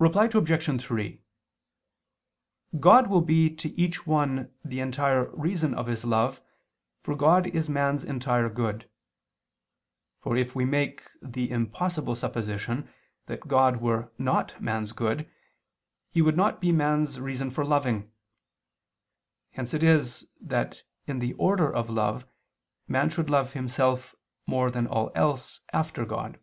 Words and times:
Reply 0.00 0.24
Obj. 0.24 0.82
3: 0.84 1.22
God 2.80 3.06
will 3.08 3.20
be 3.20 3.48
to 3.54 3.68
each 3.80 4.04
one 4.04 4.52
the 4.64 4.80
entire 4.80 5.30
reason 5.30 5.74
of 5.74 5.86
his 5.86 6.04
love, 6.04 6.42
for 6.98 7.14
God 7.14 7.46
is 7.46 7.68
man's 7.68 8.02
entire 8.02 8.48
good. 8.48 8.90
For 10.18 10.34
if 10.36 10.56
we 10.56 10.64
make 10.64 11.04
the 11.22 11.48
impossible 11.52 12.16
supposition 12.16 12.88
that 13.26 13.46
God 13.46 13.80
were 13.80 14.10
not 14.18 14.60
man's 14.60 14.90
good, 14.90 15.30
He 16.10 16.20
would 16.20 16.36
not 16.36 16.60
be 16.60 16.72
man's 16.72 17.20
reason 17.20 17.48
for 17.48 17.64
loving. 17.64 18.10
Hence 19.52 19.72
it 19.72 19.84
is 19.84 20.26
that 20.40 20.82
in 21.06 21.20
the 21.20 21.34
order 21.34 21.72
of 21.72 21.88
love 21.88 22.26
man 22.88 23.08
should 23.08 23.30
love 23.30 23.52
himself 23.52 24.16
more 24.48 24.68
than 24.68 24.88
all 24.88 25.12
else 25.14 25.60
after 25.72 26.04
God. 26.04 26.40